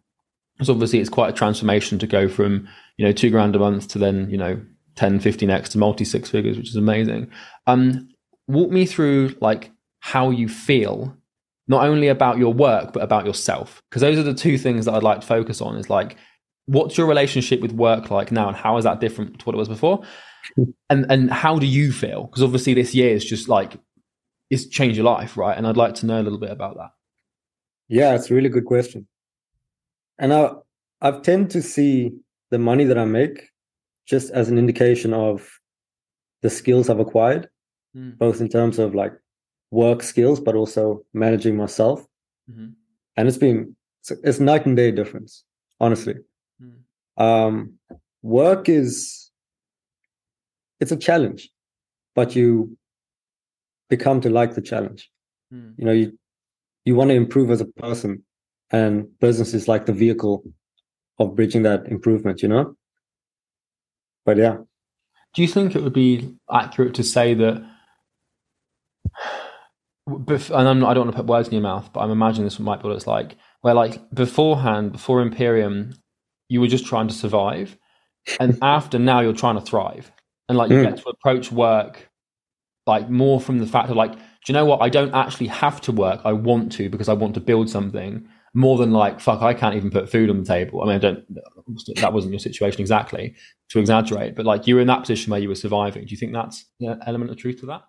Because 0.56 0.70
obviously 0.70 1.00
it's 1.00 1.10
quite 1.10 1.30
a 1.30 1.32
transformation 1.32 1.98
to 1.98 2.06
go 2.06 2.28
from, 2.28 2.68
you 2.96 3.04
know, 3.04 3.12
two 3.12 3.30
grand 3.30 3.56
a 3.56 3.58
month 3.58 3.88
to 3.88 3.98
then, 3.98 4.30
you 4.30 4.38
know, 4.38 4.60
10, 4.94 5.18
15x 5.18 5.70
to 5.70 5.78
multi 5.78 6.04
six 6.04 6.30
figures, 6.30 6.56
which 6.56 6.68
is 6.68 6.76
amazing. 6.76 7.28
Um, 7.66 8.08
walk 8.46 8.70
me 8.70 8.86
through 8.86 9.34
like 9.40 9.72
how 9.98 10.30
you 10.30 10.48
feel, 10.48 11.16
not 11.66 11.84
only 11.84 12.06
about 12.06 12.38
your 12.38 12.52
work, 12.52 12.92
but 12.92 13.02
about 13.02 13.26
yourself. 13.26 13.82
Because 13.90 14.02
those 14.02 14.16
are 14.16 14.22
the 14.22 14.32
two 14.32 14.56
things 14.56 14.84
that 14.84 14.94
I'd 14.94 15.02
like 15.02 15.22
to 15.22 15.26
focus 15.26 15.60
on 15.60 15.76
is 15.76 15.90
like 15.90 16.16
what's 16.66 16.96
your 16.96 17.06
relationship 17.06 17.60
with 17.60 17.72
work 17.72 18.10
like 18.10 18.32
now 18.32 18.48
and 18.48 18.56
how 18.56 18.76
is 18.76 18.84
that 18.84 19.00
different 19.00 19.38
to 19.38 19.44
what 19.44 19.54
it 19.54 19.58
was 19.58 19.68
before 19.68 20.02
and 20.90 21.06
and 21.10 21.30
how 21.30 21.58
do 21.58 21.66
you 21.66 21.92
feel? 21.92 22.24
Because 22.24 22.42
obviously 22.42 22.74
this 22.74 22.94
year 22.94 23.14
is 23.14 23.24
just 23.24 23.48
like 23.48 23.78
it's 24.50 24.66
changed 24.66 24.96
your 24.96 25.06
life 25.06 25.36
right? 25.36 25.56
And 25.56 25.66
i'd 25.66 25.76
like 25.76 25.94
to 25.96 26.06
know 26.06 26.20
a 26.20 26.22
little 26.22 26.38
bit 26.38 26.50
about 26.50 26.76
that. 26.76 26.90
Yeah 27.88 28.14
it's 28.14 28.30
a 28.30 28.34
really 28.34 28.48
good 28.48 28.64
question. 28.64 29.06
And 30.18 30.32
i 30.32 30.50
i've 31.00 31.22
tend 31.22 31.50
to 31.50 31.62
see 31.62 32.12
the 32.50 32.58
money 32.58 32.84
that 32.84 32.98
i 32.98 33.04
make 33.04 33.50
just 34.06 34.30
as 34.30 34.48
an 34.48 34.58
indication 34.58 35.12
of 35.12 35.60
the 36.42 36.50
skills 36.50 36.88
i've 36.88 37.00
acquired 37.00 37.48
mm. 37.96 38.16
both 38.16 38.40
in 38.40 38.48
terms 38.48 38.78
of 38.78 38.94
like 38.94 39.12
work 39.70 40.02
skills 40.02 40.38
but 40.40 40.54
also 40.54 41.04
managing 41.12 41.56
myself. 41.56 42.06
Mm-hmm. 42.50 42.68
and 43.16 43.28
it's 43.28 43.38
been 43.38 43.74
it's, 44.00 44.10
it's 44.22 44.40
night 44.40 44.66
and 44.66 44.76
day 44.76 44.90
difference 44.90 45.44
honestly. 45.80 46.16
Um, 47.16 47.74
work 48.22 48.68
is 48.68 49.23
it's 50.80 50.92
a 50.92 50.96
challenge 50.96 51.50
but 52.14 52.34
you 52.34 52.76
become 53.88 54.20
to 54.20 54.30
like 54.30 54.54
the 54.54 54.62
challenge 54.62 55.10
mm. 55.52 55.72
you 55.76 55.84
know 55.84 55.92
you 55.92 56.16
you 56.84 56.94
want 56.94 57.10
to 57.10 57.14
improve 57.14 57.50
as 57.50 57.60
a 57.60 57.66
person 57.66 58.22
and 58.70 59.06
business 59.20 59.54
is 59.54 59.68
like 59.68 59.86
the 59.86 59.92
vehicle 59.92 60.42
of 61.18 61.34
bridging 61.34 61.62
that 61.62 61.86
improvement 61.86 62.42
you 62.42 62.48
know 62.48 62.74
but 64.24 64.36
yeah 64.36 64.56
do 65.34 65.42
you 65.42 65.48
think 65.48 65.74
it 65.74 65.82
would 65.82 65.92
be 65.92 66.34
accurate 66.50 66.94
to 66.94 67.02
say 67.02 67.34
that 67.34 67.64
and 70.06 70.68
I'm 70.68 70.80
not, 70.80 70.90
I 70.90 70.94
don't 70.94 71.06
want 71.06 71.16
to 71.16 71.22
put 71.22 71.26
words 71.26 71.48
in 71.48 71.54
your 71.54 71.62
mouth, 71.62 71.90
but 71.92 72.00
I'm 72.00 72.10
imagining 72.10 72.44
this 72.44 72.58
might 72.58 72.82
be 72.82 72.88
what 72.88 72.96
it's 72.96 73.06
like. 73.06 73.36
Where 73.62 73.72
like 73.72 74.02
beforehand, 74.10 74.92
before 74.92 75.22
Imperium, 75.22 75.94
you 76.48 76.60
were 76.60 76.66
just 76.66 76.84
trying 76.86 77.08
to 77.08 77.14
survive 77.14 77.78
and 78.38 78.58
after 78.62 78.98
now 78.98 79.20
you're 79.20 79.32
trying 79.32 79.56
to 79.56 79.60
thrive 79.60 80.12
and 80.48 80.58
like 80.58 80.70
you 80.70 80.76
mm. 80.76 80.84
get 80.84 80.98
to 80.98 81.08
approach 81.08 81.50
work 81.50 82.10
like 82.86 83.08
more 83.08 83.40
from 83.40 83.58
the 83.58 83.66
fact 83.66 83.90
of 83.90 83.96
like 83.96 84.12
do 84.44 84.52
you 84.52 84.58
know 84.58 84.66
what? 84.66 84.82
I 84.82 84.90
don't 84.90 85.14
actually 85.14 85.46
have 85.46 85.80
to 85.82 85.92
work. 85.92 86.20
I 86.24 86.34
want 86.34 86.70
to 86.72 86.90
because 86.90 87.08
i 87.08 87.14
want 87.14 87.34
to 87.34 87.40
build 87.40 87.70
something 87.70 88.28
more 88.56 88.78
than 88.78 88.92
like 88.92 89.18
fuck 89.18 89.42
i 89.42 89.52
can't 89.52 89.74
even 89.74 89.90
put 89.90 90.08
food 90.08 90.30
on 90.30 90.38
the 90.38 90.44
table. 90.44 90.82
I 90.82 90.86
mean 90.86 90.94
i 90.96 90.98
don't 90.98 91.24
that 91.96 92.12
wasn't 92.12 92.32
your 92.32 92.40
situation 92.40 92.80
exactly 92.80 93.34
to 93.70 93.78
exaggerate 93.78 94.36
but 94.36 94.44
like 94.44 94.66
you 94.66 94.74
were 94.74 94.80
in 94.80 94.86
that 94.88 95.00
position 95.00 95.30
where 95.30 95.40
you 95.40 95.48
were 95.48 95.54
surviving. 95.54 96.04
Do 96.04 96.10
you 96.10 96.16
think 96.16 96.32
that's 96.32 96.64
an 96.80 97.00
element 97.06 97.30
of 97.30 97.38
truth 97.38 97.60
to 97.60 97.66
that? 97.66 97.82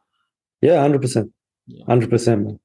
Yeah 0.61 0.87
100% 0.87 1.31
100% 1.87 2.27
man. 2.45 2.59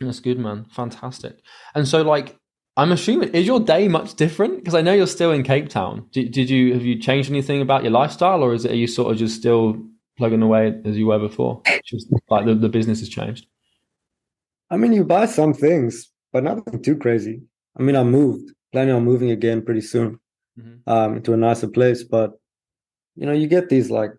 that's 0.00 0.20
good 0.20 0.38
man. 0.38 0.66
Fantastic. 0.70 1.38
And 1.74 1.86
so 1.88 2.02
like 2.02 2.36
I'm 2.76 2.92
assuming 2.92 3.34
is 3.34 3.46
your 3.46 3.60
day 3.60 3.86
much 3.88 4.14
different 4.14 4.56
because 4.56 4.74
I 4.74 4.80
know 4.80 4.94
you're 4.94 5.06
still 5.06 5.30
in 5.32 5.42
Cape 5.42 5.68
Town. 5.68 6.06
Did, 6.10 6.32
did 6.32 6.48
you 6.48 6.72
have 6.72 6.82
you 6.82 6.98
changed 6.98 7.30
anything 7.30 7.60
about 7.60 7.82
your 7.82 7.92
lifestyle, 7.92 8.42
or 8.42 8.54
is 8.54 8.64
it 8.64 8.72
are 8.72 8.76
you 8.76 8.86
sort 8.86 9.12
of 9.12 9.18
just 9.18 9.36
still 9.36 9.76
plugging 10.16 10.42
away 10.42 10.80
as 10.84 10.96
you 10.96 11.06
were 11.06 11.18
before? 11.18 11.60
Just 11.84 12.08
like 12.30 12.46
the, 12.46 12.54
the 12.54 12.70
business 12.70 13.00
has 13.00 13.08
changed. 13.08 13.46
I 14.70 14.78
mean, 14.78 14.92
you 14.92 15.04
buy 15.04 15.26
some 15.26 15.52
things, 15.52 16.10
but 16.32 16.44
nothing 16.44 16.82
too 16.82 16.96
crazy. 16.96 17.42
I 17.78 17.82
mean, 17.82 17.94
I 17.94 18.04
moved, 18.04 18.52
planning 18.72 18.94
on 18.94 19.04
moving 19.04 19.30
again 19.30 19.60
pretty 19.62 19.82
soon 19.82 20.18
mm-hmm. 20.58 20.90
um, 20.90 21.22
to 21.22 21.34
a 21.34 21.36
nicer 21.36 21.68
place. 21.68 22.02
But 22.02 22.32
you 23.16 23.26
know, 23.26 23.32
you 23.32 23.48
get 23.48 23.68
these 23.68 23.90
like 23.90 24.12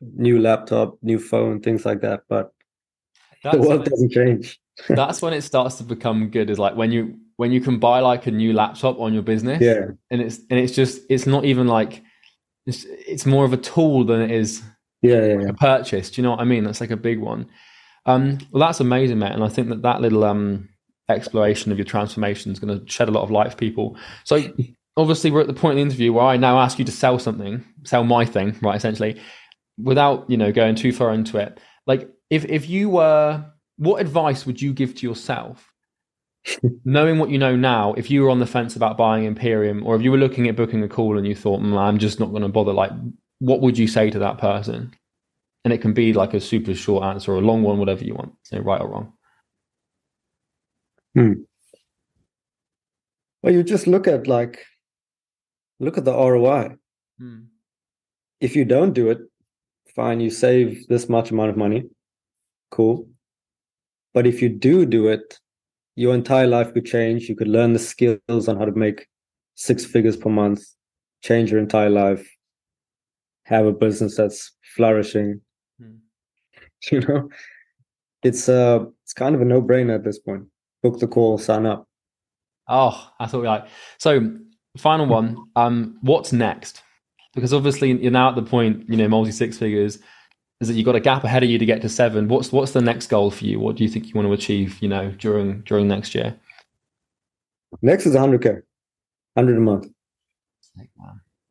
new 0.00 0.40
laptop, 0.40 0.98
new 1.02 1.20
phone, 1.20 1.60
things 1.60 1.86
like 1.86 2.00
that. 2.00 2.22
But 2.28 2.52
that's 3.44 3.56
the 3.56 3.62
world 3.62 3.84
doesn't 3.84 4.10
change. 4.10 4.58
that's 4.88 5.22
when 5.22 5.32
it 5.32 5.42
starts 5.42 5.76
to 5.76 5.84
become 5.84 6.28
good. 6.28 6.50
Is 6.50 6.58
like 6.58 6.74
when 6.74 6.90
you 6.90 7.20
when 7.40 7.52
you 7.52 7.60
can 7.62 7.78
buy 7.78 8.00
like 8.00 8.26
a 8.26 8.30
new 8.30 8.52
laptop 8.52 9.00
on 9.00 9.14
your 9.14 9.22
business 9.22 9.62
yeah. 9.62 9.86
and 10.10 10.20
it's 10.20 10.40
and 10.50 10.60
it's 10.60 10.74
just 10.74 11.00
it's 11.08 11.26
not 11.26 11.46
even 11.46 11.66
like 11.66 12.02
it's, 12.66 12.84
it's 12.84 13.24
more 13.24 13.46
of 13.46 13.54
a 13.54 13.56
tool 13.56 14.04
than 14.04 14.20
it 14.20 14.30
is 14.30 14.62
yeah, 15.00 15.24
yeah, 15.24 15.40
yeah. 15.40 15.48
a 15.48 15.54
purchase. 15.54 16.10
Do 16.10 16.20
you 16.20 16.24
know 16.24 16.32
what 16.32 16.40
i 16.40 16.44
mean? 16.44 16.64
That's 16.64 16.82
like 16.82 16.90
a 16.90 16.98
big 16.98 17.18
one. 17.18 17.48
Um 18.04 18.40
well 18.50 18.60
that's 18.60 18.80
amazing 18.80 19.18
mate 19.18 19.32
and 19.32 19.42
i 19.42 19.48
think 19.48 19.70
that 19.70 19.80
that 19.80 20.02
little 20.02 20.22
um 20.22 20.68
exploration 21.08 21.72
of 21.72 21.78
your 21.78 21.86
transformation 21.86 22.52
is 22.52 22.58
going 22.58 22.78
to 22.78 22.86
shed 22.86 23.08
a 23.08 23.10
lot 23.10 23.22
of 23.22 23.30
light 23.30 23.50
for 23.50 23.56
people. 23.56 23.96
So 24.24 24.42
obviously 24.98 25.30
we're 25.30 25.40
at 25.40 25.46
the 25.46 25.54
point 25.54 25.72
in 25.72 25.76
the 25.78 25.90
interview 25.90 26.12
where 26.12 26.26
i 26.26 26.36
now 26.36 26.58
ask 26.58 26.78
you 26.78 26.84
to 26.84 26.92
sell 26.92 27.18
something 27.18 27.64
sell 27.84 28.04
my 28.04 28.26
thing 28.26 28.54
right 28.60 28.76
essentially 28.76 29.18
without 29.82 30.28
you 30.28 30.36
know 30.36 30.52
going 30.52 30.74
too 30.74 30.92
far 30.92 31.14
into 31.14 31.38
it. 31.38 31.58
Like 31.86 32.06
if 32.28 32.44
if 32.44 32.68
you 32.68 32.90
were 32.90 33.46
what 33.78 34.02
advice 34.02 34.44
would 34.44 34.60
you 34.60 34.74
give 34.74 34.94
to 34.96 35.06
yourself 35.08 35.69
knowing 36.84 37.18
what 37.18 37.30
you 37.30 37.38
know 37.38 37.56
now, 37.56 37.92
if 37.94 38.10
you 38.10 38.22
were 38.22 38.30
on 38.30 38.38
the 38.38 38.46
fence 38.46 38.76
about 38.76 38.96
buying 38.96 39.24
Imperium, 39.24 39.86
or 39.86 39.96
if 39.96 40.02
you 40.02 40.10
were 40.10 40.18
looking 40.18 40.48
at 40.48 40.56
booking 40.56 40.82
a 40.82 40.88
call 40.88 41.18
and 41.18 41.26
you 41.26 41.34
thought, 41.34 41.60
mm, 41.60 41.76
"I'm 41.76 41.98
just 41.98 42.20
not 42.20 42.30
going 42.30 42.42
to 42.42 42.48
bother," 42.48 42.72
like, 42.72 42.92
what 43.38 43.60
would 43.60 43.78
you 43.78 43.86
say 43.86 44.10
to 44.10 44.18
that 44.20 44.38
person? 44.38 44.94
And 45.64 45.72
it 45.72 45.82
can 45.82 45.92
be 45.92 46.12
like 46.12 46.34
a 46.34 46.40
super 46.40 46.74
short 46.74 47.04
answer 47.04 47.32
or 47.32 47.36
a 47.36 47.42
long 47.42 47.62
one, 47.62 47.78
whatever 47.78 48.04
you 48.04 48.14
want. 48.14 48.32
Say 48.44 48.60
right 48.60 48.80
or 48.80 48.88
wrong. 48.88 49.12
Hmm. 51.14 51.32
Well, 53.42 53.52
you 53.52 53.62
just 53.62 53.86
look 53.86 54.06
at 54.06 54.26
like, 54.26 54.64
look 55.78 55.98
at 55.98 56.04
the 56.04 56.14
ROI. 56.14 56.76
Hmm. 57.18 57.40
If 58.40 58.56
you 58.56 58.64
don't 58.64 58.94
do 58.94 59.10
it, 59.10 59.18
fine, 59.94 60.20
you 60.20 60.30
save 60.30 60.86
this 60.88 61.08
much 61.08 61.30
amount 61.30 61.50
of 61.50 61.56
money. 61.56 61.84
Cool. 62.70 63.08
But 64.14 64.26
if 64.26 64.40
you 64.40 64.48
do 64.48 64.86
do 64.86 65.08
it, 65.08 65.38
your 66.00 66.14
entire 66.14 66.46
life 66.46 66.72
could 66.72 66.86
change. 66.86 67.28
You 67.28 67.36
could 67.36 67.46
learn 67.46 67.74
the 67.74 67.78
skills 67.78 68.48
on 68.48 68.56
how 68.56 68.64
to 68.64 68.72
make 68.72 69.06
six 69.54 69.84
figures 69.84 70.16
per 70.16 70.30
month, 70.30 70.62
change 71.22 71.50
your 71.50 71.60
entire 71.60 71.90
life, 71.90 72.26
have 73.44 73.66
a 73.66 73.72
business 73.72 74.16
that's 74.16 74.52
flourishing. 74.74 75.42
Hmm. 75.78 75.96
You 76.90 77.00
know, 77.00 77.28
it's 78.22 78.48
uh 78.48 78.86
it's 79.02 79.12
kind 79.12 79.34
of 79.34 79.42
a 79.42 79.44
no-brainer 79.44 79.94
at 79.94 80.02
this 80.02 80.18
point. 80.18 80.44
Book 80.82 80.98
the 80.98 81.06
call, 81.06 81.36
sign 81.36 81.66
up. 81.66 81.86
Oh, 82.66 83.10
I 83.20 83.26
thought 83.26 83.42
we 83.42 83.48
like 83.48 83.66
so. 83.98 84.38
Final 84.78 85.04
one. 85.04 85.36
Um, 85.56 85.98
what's 86.00 86.32
next? 86.32 86.82
Because 87.34 87.52
obviously 87.52 87.92
you're 88.00 88.10
now 88.10 88.30
at 88.30 88.36
the 88.36 88.42
point, 88.42 88.88
you 88.88 88.96
know, 88.96 89.08
multi 89.08 89.32
six 89.32 89.58
figures 89.58 89.98
is 90.60 90.68
that 90.68 90.74
you've 90.74 90.86
got 90.86 90.94
a 90.94 91.00
gap 91.00 91.24
ahead 91.24 91.42
of 91.42 91.48
you 91.48 91.58
to 91.58 91.64
get 91.64 91.82
to 91.82 91.88
seven. 91.88 92.28
What's 92.28 92.52
what's 92.52 92.72
the 92.72 92.80
next 92.80 93.06
goal 93.06 93.30
for 93.30 93.44
you? 93.44 93.58
What 93.58 93.76
do 93.76 93.84
you 93.84 93.90
think 93.90 94.06
you 94.06 94.14
want 94.14 94.26
to 94.26 94.32
achieve? 94.32 94.78
You 94.80 94.88
know, 94.88 95.10
during 95.12 95.62
during 95.62 95.88
next 95.88 96.14
year. 96.14 96.36
Next 97.82 98.04
is 98.04 98.16
100k, 98.16 98.62
100 99.34 99.56
a 99.56 99.60
month. 99.60 99.86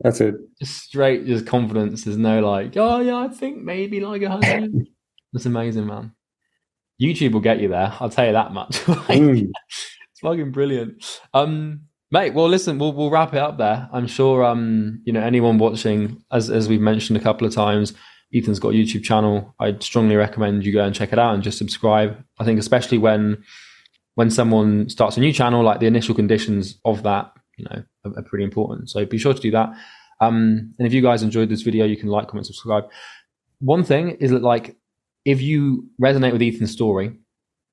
That's 0.01 0.21
it. 0.21 0.35
Just 0.59 0.77
straight, 0.77 1.25
just 1.25 1.45
confidence. 1.45 2.03
There's 2.03 2.17
no 2.17 2.39
like, 2.41 2.75
oh 2.77 2.99
yeah, 2.99 3.17
I 3.17 3.27
think 3.27 3.63
maybe 3.63 3.99
like 3.99 4.21
a 4.21 4.29
hundred. 4.29 4.87
That's 5.33 5.45
amazing, 5.45 5.87
man. 5.87 6.13
YouTube 7.01 7.33
will 7.33 7.39
get 7.39 7.59
you 7.59 7.69
there. 7.69 7.93
I'll 7.99 8.09
tell 8.09 8.25
you 8.25 8.33
that 8.33 8.53
much. 8.53 8.87
like, 8.87 8.97
mm. 9.19 9.49
It's 9.49 10.19
fucking 10.21 10.51
brilliant. 10.51 11.21
Um, 11.33 11.81
mate, 12.11 12.33
well, 12.33 12.49
listen, 12.49 12.79
we'll 12.79 12.93
we'll 12.93 13.09
wrap 13.09 13.33
it 13.33 13.39
up 13.39 13.57
there. 13.57 13.89
I'm 13.91 14.07
sure, 14.07 14.43
um, 14.43 15.01
you 15.05 15.13
know, 15.13 15.21
anyone 15.21 15.57
watching, 15.57 16.23
as 16.31 16.49
as 16.49 16.67
we've 16.69 16.81
mentioned 16.81 17.17
a 17.17 17.23
couple 17.23 17.45
of 17.45 17.53
times, 17.53 17.93
Ethan's 18.33 18.59
got 18.59 18.69
a 18.69 18.77
YouTube 18.77 19.03
channel. 19.03 19.55
I'd 19.59 19.81
strongly 19.81 20.15
recommend 20.15 20.65
you 20.65 20.73
go 20.73 20.83
and 20.83 20.93
check 20.93 21.11
it 21.13 21.19
out 21.19 21.33
and 21.33 21.43
just 21.43 21.57
subscribe. 21.57 22.23
I 22.39 22.45
think 22.45 22.59
especially 22.59 22.97
when 22.97 23.43
when 24.15 24.29
someone 24.29 24.89
starts 24.89 25.17
a 25.17 25.19
new 25.19 25.31
channel, 25.31 25.63
like 25.63 25.79
the 25.79 25.87
initial 25.87 26.13
conditions 26.13 26.79
of 26.83 27.03
that, 27.03 27.31
you 27.57 27.65
know, 27.65 27.83
are, 28.05 28.19
are 28.19 28.23
pretty 28.23 28.43
important. 28.43 28.89
So 28.89 29.05
be 29.05 29.17
sure 29.17 29.33
to 29.33 29.39
do 29.39 29.51
that. 29.51 29.69
Um, 30.19 30.73
and 30.77 30.85
if 30.85 30.93
you 30.93 31.01
guys 31.01 31.23
enjoyed 31.23 31.49
this 31.49 31.61
video, 31.61 31.85
you 31.85 31.95
can 31.95 32.09
like, 32.09 32.27
comment, 32.27 32.45
subscribe. 32.45 32.85
One 33.59 33.83
thing 33.83 34.11
is 34.19 34.31
that 34.31 34.43
like 34.43 34.75
if 35.25 35.41
you 35.41 35.87
resonate 36.01 36.33
with 36.33 36.41
Ethan's 36.41 36.71
story, 36.71 37.17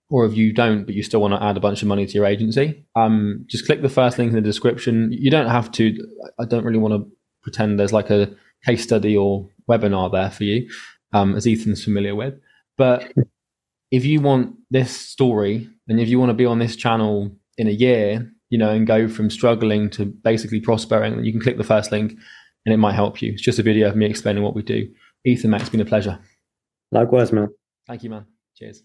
or 0.09 0.25
if 0.25 0.37
you 0.37 0.53
don't, 0.53 0.85
but 0.85 0.95
you 0.95 1.03
still 1.03 1.21
want 1.21 1.35
to 1.35 1.43
add 1.43 1.57
a 1.57 1.61
bunch 1.61 1.83
of 1.83 1.89
money 1.89 2.07
to 2.07 2.13
your 2.13 2.27
agency, 2.27 2.87
um, 2.95 3.45
just 3.49 3.67
click 3.67 3.83
the 3.83 3.89
first 3.89 4.19
link 4.19 4.29
in 4.31 4.37
the 4.37 4.41
description. 4.41 5.11
You 5.13 5.31
don't 5.31 5.49
have 5.49 5.71
to. 5.73 5.97
I 6.39 6.45
don't 6.45 6.65
really 6.65 6.79
want 6.79 6.95
to 6.95 7.11
pretend 7.43 7.79
there's 7.79 7.93
like 7.93 8.11
a 8.11 8.33
case 8.65 8.83
study 8.83 9.17
or 9.17 9.49
webinar 9.69 10.11
there 10.13 10.31
for 10.31 10.45
you, 10.45 10.69
um, 11.13 11.35
as 11.35 11.47
Ethan's 11.47 11.85
familiar 11.85 12.15
with. 12.15 12.35
But 12.77 13.13
if 13.91 14.05
you 14.05 14.21
want 14.21 14.57
this 14.71 14.95
story, 14.97 15.69
and 15.89 16.01
if 16.01 16.09
you 16.09 16.19
want 16.19 16.31
to 16.31 16.35
be 16.35 16.47
on 16.47 16.59
this 16.59 16.77
channel 16.77 17.31
in 17.57 17.69
a 17.69 17.73
year, 17.73 18.31
you 18.51 18.59
know, 18.59 18.71
and 18.71 18.87
go 18.87 19.09
from 19.09 19.31
struggling 19.31 19.91
to 19.91 20.05
basically 20.05 20.61
prospering, 20.61 21.25
you 21.25 21.33
can 21.33 21.41
click 21.41 21.57
the 21.57 21.65
first 21.65 21.93
link, 21.93 22.13
and 22.65 22.73
it 22.73 22.79
might 22.79 22.95
help 22.95 23.23
you. 23.23 23.33
It's 23.33 23.43
just 23.43 23.59
a 23.59 23.63
video 23.63 23.89
of 23.89 23.97
me 23.97 24.07
explaining 24.07 24.43
what 24.43 24.55
we 24.55 24.63
do. 24.63 24.89
Ethan, 25.25 25.51
Max, 25.51 25.63
it's 25.65 25.71
been 25.71 25.81
a 25.81 25.85
pleasure. 25.85 26.19
Likewise, 26.93 27.33
man. 27.33 27.49
Thank 27.87 28.03
you, 28.03 28.11
man. 28.11 28.27
Cheers. 28.57 28.83